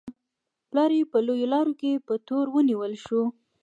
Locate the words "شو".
3.05-3.21